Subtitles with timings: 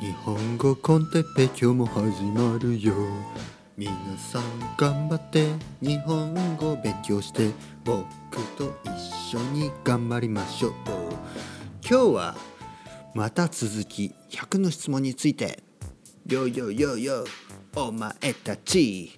[0.00, 2.94] 日本語コンテッペ今日も始まるよ。
[3.76, 4.42] 皆さん
[4.78, 5.48] 頑張って
[5.82, 7.50] 日本語勉強して
[7.84, 8.06] 僕
[8.56, 10.72] と一緒に頑張りましょう。
[11.86, 12.34] 今日は
[13.14, 15.62] また続き100の質問について。
[16.26, 17.24] よよよよ
[17.76, 18.10] お前
[18.42, 19.12] たち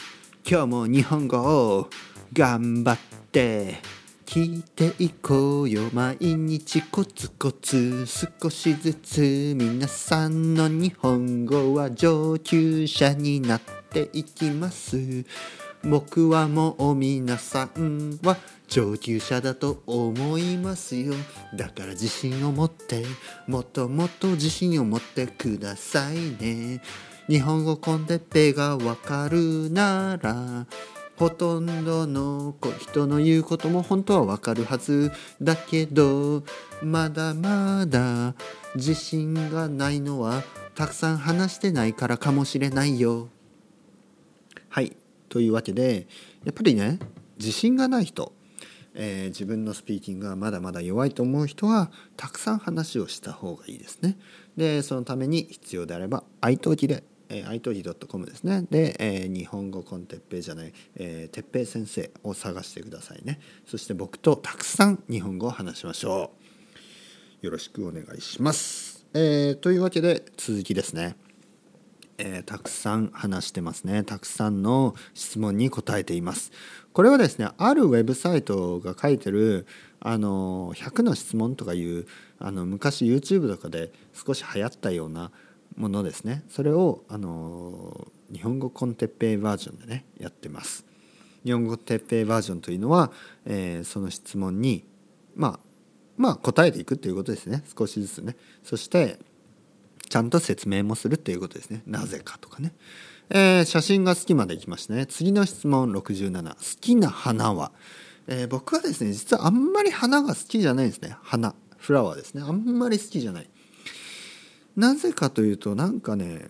[0.45, 1.91] 今日も日本語を
[2.33, 2.99] 頑張っ
[3.31, 3.92] て。
[4.33, 5.91] 聞いていこうよ。
[5.93, 15.27] 毎日コツコツ少しずつ皆さんの日本語は上級者になっていきます。
[15.85, 18.39] 僕はもう皆さんは
[18.69, 21.13] 上級者だと思いますよ。
[21.55, 23.05] だから自信を持って
[23.47, 26.81] もっともっと自信を持ってくださいね。
[27.29, 30.67] 日本語コンテッペがわかるなら
[31.17, 36.43] ほとんどの人の言うことも本当はわかるはずだけど
[36.83, 38.35] まだまだ
[38.75, 40.43] 自信がないのは
[40.75, 43.29] たくさん話してないからかもしれないよ。
[44.69, 44.97] はい
[45.29, 46.07] というわけで
[46.45, 46.99] やっぱりね
[47.39, 48.33] 自信がない人、
[48.95, 54.19] えー、自分のスピーキングがまだまだ弱いと思う人はたくさん話をした方がいいですね。
[54.57, 58.67] でそのために必要であれば愛登記でえー、アイトリ .com ですね。
[58.71, 63.41] で、えー、日本語コンテッペイじゃない、えー、てっぺい先生を探してくださいね。
[63.67, 66.33] そして僕とたくさん日本語を話しましょ
[67.43, 67.47] う。
[67.47, 71.17] よろしくお願いします、えー、というわけで続きですね。
[72.19, 74.05] えー、たくさん話してますね。
[74.05, 76.53] たくさんの質問に答えています。
[76.93, 79.67] これはですねあるウェブサイトが書いてる
[80.01, 82.07] あの100の質問とかいう
[82.39, 85.33] あの昔 YouTube とかで少し流行ったような
[85.77, 86.45] ものですね。
[86.49, 90.85] それをあの日本語コンテッペイバージョンでねやってます。
[91.45, 93.11] 日本語テッペイバージョンというのは、
[93.45, 94.85] えー、その質問に
[95.35, 95.61] まあ
[96.17, 97.65] まあ答えていくということですね。
[97.77, 98.37] 少しずつね。
[98.63, 99.19] そして
[100.09, 101.83] ちゃんと説明もするということですね。
[101.87, 102.73] なぜかとかね、
[103.31, 105.07] えー、写真が好きまでいきましたね。
[105.07, 107.73] 次の質問67好きな花は、
[108.27, 111.17] えー、僕はですね実はあんまり花が好きじゃないんですね。
[111.23, 112.43] 花フラワーですね。
[112.43, 113.49] あんまり好きじゃない。
[114.77, 116.49] なぜかというとなんかね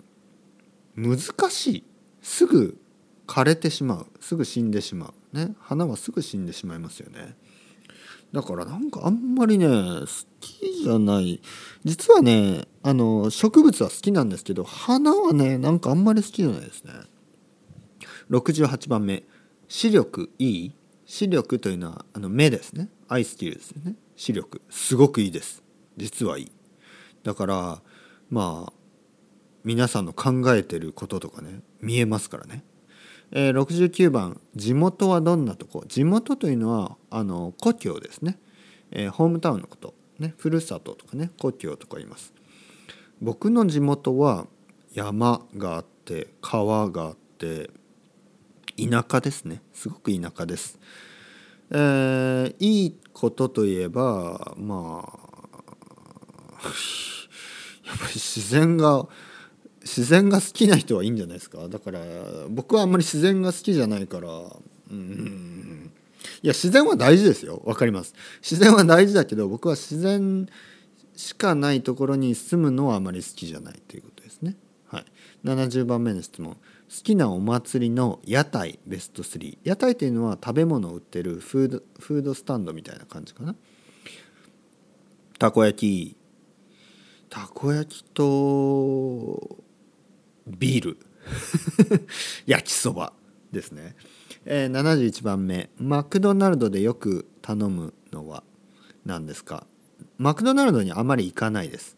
[0.94, 1.19] 難
[1.50, 1.84] しい。
[2.21, 2.78] すぐ
[3.27, 4.06] 枯れてしまう。
[4.21, 5.37] すぐ死んでしまう。
[5.37, 5.55] ね。
[5.59, 7.34] 花はすぐ死んでしまいますよね。
[8.32, 10.06] だからなんかあんまりね好
[10.41, 11.41] きじゃない。
[11.84, 16.93] 実はねあの植物は好きなんですけど花はねなんかあんまり好きじゃないですね。
[18.31, 19.25] 68番目。
[19.69, 20.72] 視力いい。
[21.05, 22.88] 視力というのはあの目ですね。
[23.09, 23.97] アイスキルですよね。
[24.16, 24.62] 視力。
[24.71, 25.62] すごくいいです。
[25.97, 26.53] 実はいい。
[27.22, 27.82] だから
[28.32, 28.72] まあ
[29.62, 32.65] 皆さんの考えてることとかね見えますからね。
[33.31, 35.84] えー、69番地元はどんなとこ？
[35.87, 38.38] 地元というのはあの故郷ですね、
[38.91, 39.94] えー、ホームタウンのこと。
[40.19, 42.32] ねふるさととかね故郷とか言います。
[43.20, 44.47] 僕の地元は
[44.94, 47.70] 山があって川があって
[48.76, 49.60] 田舎ですね。
[49.75, 50.78] すごく田舎です、
[51.70, 56.59] えー、いいことといえばまあ
[57.93, 59.07] やっぱり自然が
[59.83, 61.69] 自然が好きな人はいいんじゃないですか。
[61.69, 62.01] だから
[62.49, 64.29] 僕はあんまり自然が好きじゃないから
[64.91, 65.91] うん。
[66.43, 67.63] いや自然は大事ですよ。
[67.65, 68.15] 分かります。
[68.41, 70.49] 自然は大事だけど僕は自然
[71.17, 74.57] しかないところに住むのはあまり好きじゃないということですね。
[74.87, 75.05] はい。
[75.45, 76.55] 70番目の質問。
[76.55, 76.59] 好
[77.03, 83.55] きなお祭りの屋台ベスト3屋台というのは食べ物を売ってるフードフードスタンドみたいな感じかな。
[85.39, 86.22] たこ焼き。
[87.32, 89.56] たこ焼きと
[90.47, 90.98] ビール。
[92.44, 93.15] 焼きそば
[93.50, 93.97] ですね、
[94.44, 95.70] えー、71番目。
[95.78, 98.44] マクドナルドでよく頼むのは
[99.06, 99.66] 何ですか？
[100.19, 101.97] マクドナルドにあまり行かないです。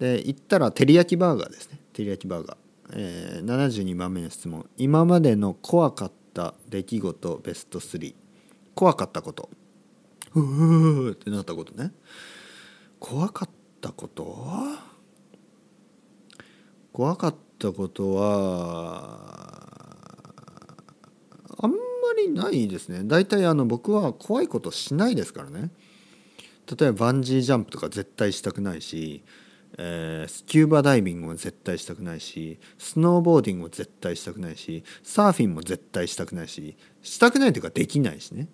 [0.00, 1.78] で行ったら照り焼きバーガーですね。
[1.92, 2.56] 照り焼きバーガー、
[2.94, 4.68] えー、72番目の質問。
[4.76, 8.12] 今までの怖かった出来事ベスト3
[8.74, 9.50] 怖かったこと。
[10.32, 11.92] ふーってなったことね。
[12.98, 13.50] 怖かっ
[13.80, 14.46] たこと
[16.92, 19.38] 怖かったことは
[21.60, 21.76] あんま
[22.16, 23.02] りないですね。
[23.04, 25.70] 大体あの僕は怖いことしないですからね。
[26.78, 29.22] 例えばバンジージャンプとか絶対したくないし、
[29.78, 38.48] えー、スキューバダイビングも絶対したくないしスノーボーディングも絶対したくないしサーフィンも絶対したくないししたくないというかできないしね、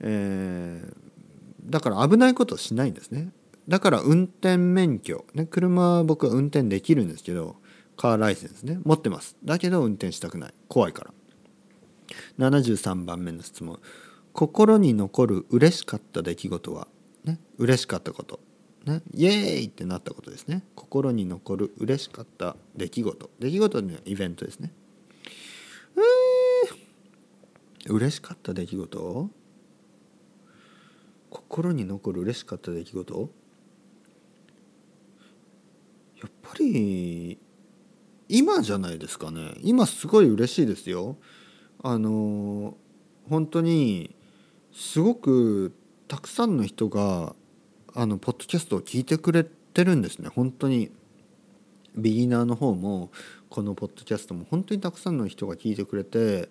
[0.00, 3.30] えー、だから危ないことしないんですね。
[3.68, 7.56] だから運転免許、ね、車は僕は運転できるんですけど
[7.96, 8.78] カーライセンスね。
[8.84, 9.36] 持ってます。
[9.44, 10.54] だけど運転したくない。
[10.68, 11.12] 怖いから。
[12.38, 13.78] 73番目の質問。
[14.32, 16.86] 心に残る嬉しかった出来事は？
[17.24, 18.40] ね嬉しかったこと。
[18.86, 20.62] ねイエーイってなったことですね。
[20.76, 23.30] 心に残る嬉しかった出来事。
[23.40, 24.72] 出来事のイベントですね。
[25.96, 29.30] えー、嬉しかった出来事？
[31.30, 33.30] 心に残る嬉しかった出来事
[36.20, 37.38] やっぱり
[38.28, 39.54] 今じゃないですかね。
[39.62, 41.16] 今すごい嬉しいですよ。
[41.82, 42.76] あの
[43.28, 44.14] 本当に
[44.72, 45.72] すごく
[46.08, 47.34] たくさんの人が
[47.94, 50.28] あのポッドキャストを聞いてくれてるんですね。
[50.28, 50.90] 本当に。
[51.96, 53.10] ビギナーの方も
[53.48, 56.48] このポッドキャストも本当にたくさんの人が聞いてくれて、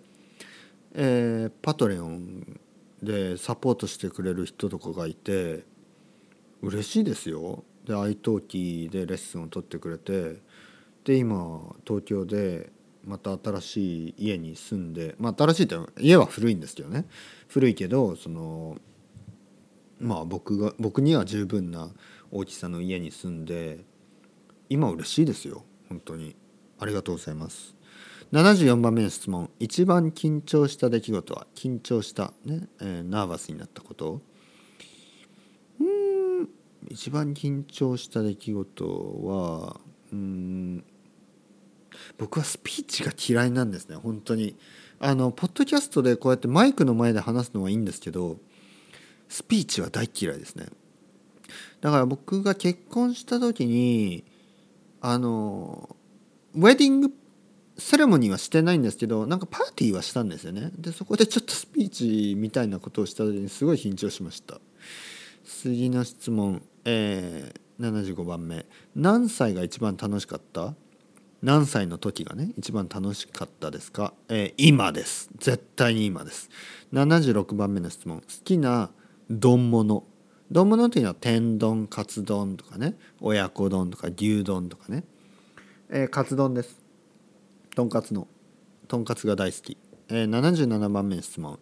[0.94, 2.60] えー、パトレオン
[3.02, 5.64] でサポートしてくれる人とかがいて
[6.62, 7.64] 嬉しいですよ。
[7.88, 10.42] で iTalk でレッスンを取ってくれて
[11.06, 12.70] で今東京で
[13.06, 17.06] また新しい家に住んでまあ新しいって家は古いんですけどね。
[17.48, 18.78] 古いけどその
[20.00, 21.90] まあ僕が僕には十分な
[22.30, 23.86] 大きさの家に住んで
[24.70, 25.64] 今嬉しいですよ。
[25.88, 26.36] 本当に。
[26.80, 27.76] ありがとうございます。
[28.34, 29.50] 74番目の質問。
[29.60, 34.22] 一番緊張した出来事は緊張したね、えー、ナーバスになったこと。
[36.90, 38.86] 一番緊張した出来事
[39.24, 39.80] は
[40.12, 40.84] うん
[42.18, 44.56] 僕はスピーチが嫌いなんですね本当に。
[45.00, 48.38] あのポッドキャストでこうやってマイクの前で話すのはいいんですけど
[49.30, 50.66] スピーチは大嫌いですね。
[51.82, 54.24] だから僕が結婚した時に
[55.00, 55.96] あの
[56.56, 57.14] ウェディング
[57.78, 60.72] セレモニーはしてないんですけどなんかパーティーはしたんですよね。
[60.78, 64.60] でそこでちょっとスピーチみたいなことをした時にすごい緊張しました。
[65.46, 66.64] 次の質問。
[66.90, 68.66] えー、75番目。
[68.96, 70.74] 何歳が一番楽しかった？
[71.42, 75.30] 何歳の時がね一番楽しかったですか、えー、今です。
[75.38, 76.50] 絶対に今です。
[76.94, 78.22] 76番目の質問。
[78.22, 78.90] 好きな
[79.30, 80.06] 丼物。
[80.50, 82.98] 丼物というのは天丼カツ丼とかね。
[83.20, 85.04] 親子丼とか牛丼とかね、
[85.90, 86.82] えー、カツ丼です。
[87.76, 88.30] とんかつの。
[88.88, 91.60] とんかつが大好き、えー、77番目の質問。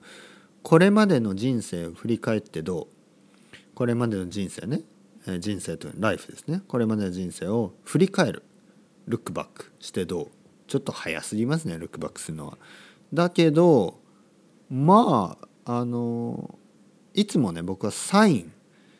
[0.61, 2.87] これまでの人生を振り返ってどう？
[3.73, 4.81] これまでの人生ね、
[5.39, 8.43] 人生というライフですねこれまでの人生を振り返る
[9.07, 10.27] ルックバックしてどう？
[10.67, 12.57] ちょっと早すぎますねルックバックするのは。
[13.13, 13.99] だけど
[14.69, 16.57] まああの
[17.13, 18.51] いつもね僕はサイン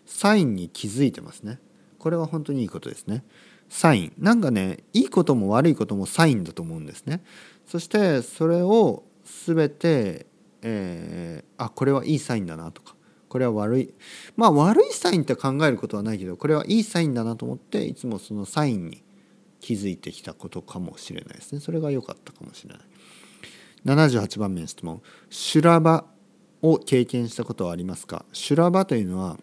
[0.06, 1.60] サインに気づいてますね。
[1.98, 3.24] これは本当にいいことですね。
[3.68, 7.24] サインなんかねいいことも悪いこともサインだと思うんですね。
[7.66, 9.04] そしてそれを
[9.45, 10.27] 全て、
[10.62, 12.94] えー、あこれはいいサインだなとか
[13.36, 13.94] これは悪い。
[14.38, 19.04] まあ悪いサインって考えることはないけどこれはいいサインだなと思っていつもそのサインに
[19.60, 21.60] 気づいてきたことかもしれないですね。
[21.60, 22.84] それが良かったかもしれない。
[23.84, 25.02] 78番目の質問。
[25.30, 26.06] 修羅場
[26.62, 28.24] を経験したことはありますか？
[28.32, 29.38] 修羅場というのは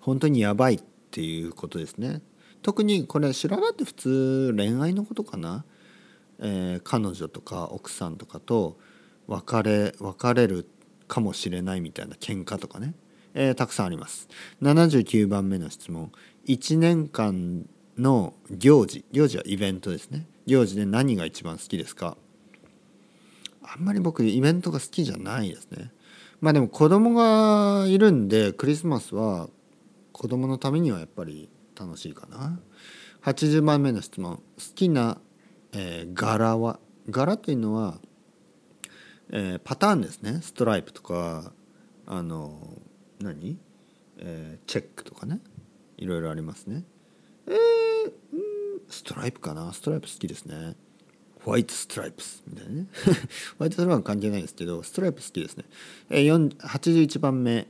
[0.00, 2.20] 本当にやばいっていうことですね。
[2.60, 5.64] 特にこれ修羅場って普通恋愛のことかな、
[6.40, 8.76] えー、彼女とか奥さんとかと
[9.28, 10.68] 別れ別れる
[11.08, 12.94] かもしれないみたいな喧嘩とかね、
[13.34, 14.28] えー、たくさんあります。
[14.62, 16.12] 79番目の質問。
[16.46, 17.66] 1年間
[17.98, 19.04] の行事。
[19.12, 20.26] 行事はイベントですね。
[20.46, 22.16] 行事で何が一番好きですか？
[23.62, 25.90] あんまり僕イベントが好きじゃないですね。
[26.40, 29.48] まあでも子供がいるんでクリスマスは
[30.12, 31.48] 子供のためにはやっぱり
[31.78, 32.60] 楽しいかな。
[33.22, 34.36] 80番目の質問。
[34.36, 34.42] 好
[34.74, 35.18] きな、
[35.72, 36.78] えー、柄は？
[37.08, 37.98] 柄というのは、
[39.30, 40.40] えー、パターンですね。
[40.42, 41.52] ストライプとか
[42.06, 42.80] あの
[43.20, 43.58] 何、
[44.18, 45.40] えー、チェックとかね。
[45.96, 46.84] いろいろありますね。
[47.46, 47.56] えー、
[48.88, 49.72] ストライプかな。
[49.72, 50.76] ストライプ好きですね。
[51.42, 52.86] ホワイトストライプスみたいなね。
[53.58, 55.64] ホワイトストライプは関係ないですけどストライプ好きですね、
[56.10, 57.66] えー、81番目。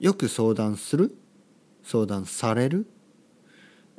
[0.00, 1.16] よく相談する？
[1.82, 2.86] 相談される、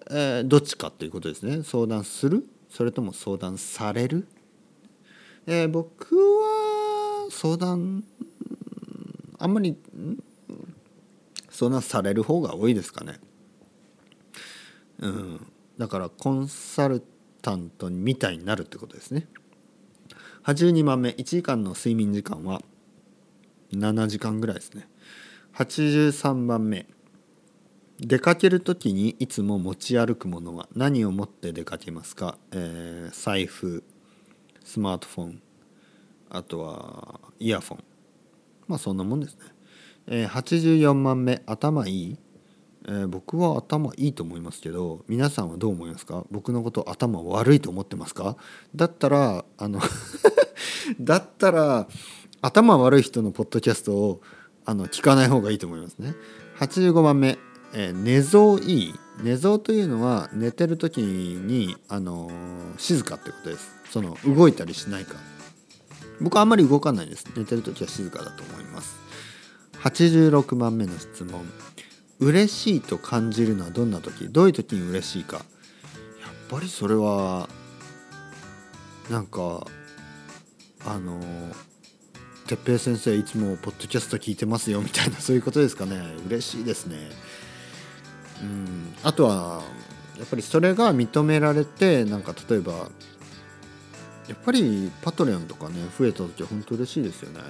[0.09, 1.63] えー、どっちかということですね。
[1.63, 2.45] 相談する？
[2.69, 4.27] それとも相談される、
[5.45, 6.68] えー、僕は
[7.29, 8.03] 相談
[9.37, 9.77] あんまり
[11.49, 13.19] 相談される方が多いですかね。
[14.99, 17.01] うん、だからコンサル
[17.41, 19.27] タントみたいになるってことですね。
[20.43, 22.61] 82番目1時間の睡眠時間は
[23.71, 24.87] 7時間ぐらいですね。
[25.55, 26.85] 83番目
[27.99, 33.83] 出かける時にいつも持ち歩くものは何を持って出かけますか、えー、財布
[34.63, 35.41] スマートフォン
[36.29, 37.83] あとはイヤフォン。
[38.67, 39.39] まあそんなもんですね、
[40.07, 42.17] えー、84番目頭いい？
[42.87, 46.23] えー、僕は頭いいと思いますけど皆さんはどう思いますか？
[46.31, 48.37] 僕のこと頭悪いと思ってますか？
[48.75, 49.79] だったらあの
[51.01, 51.87] だったら
[52.41, 54.21] 頭悪い人のポッドキャストを
[54.65, 56.13] あの聞かない方がいいと思いますね。
[56.59, 57.37] 85番目
[57.73, 58.93] えー寝相いい？
[59.23, 62.33] 寝相というのは寝てる時に、あのー
[62.79, 63.69] 静かってことです。
[63.91, 65.15] その動いたりしないか。
[66.21, 67.25] 僕はあんまり動かないです。
[67.35, 68.97] 寝てる時は静かだと思います。
[69.83, 71.49] 86番目の質問。
[72.19, 74.27] 嬉しいと感じるのはどんな時？
[74.29, 75.37] どういう時に嬉しいか。
[75.37, 75.45] やっ
[76.49, 77.47] ぱりそれは
[79.09, 79.65] なんか
[80.85, 81.21] あの
[82.47, 86.01] 哲平先生いつもポッドキャスト聞いてますよみたいなそういうことですかね。
[86.27, 87.09] 嬉しいですね。
[88.41, 88.95] うん。
[89.03, 89.61] あとは
[90.17, 92.89] やっぱりそれが認められてなんか例えば
[94.29, 97.41] やっぱり Patreon とかね増えた時は本当嬉しいですよね。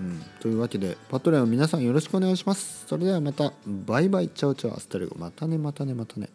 [0.00, 2.84] うん、というわけで Patreon 皆さんよろしくお願いします。
[2.86, 3.52] それではまた。
[3.66, 4.28] バイバイ。
[4.28, 4.76] Ciao ciao。
[4.76, 5.16] Hasta luego。
[5.18, 6.28] またねまたねまたね。